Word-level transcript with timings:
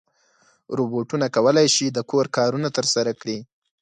روبوټونه 0.77 1.27
کولی 1.35 1.67
شي 1.75 1.85
د 1.91 1.99
کور 2.11 2.25
کارونه 2.37 2.67
ترسره 2.77 3.11
کړي. 3.21 3.37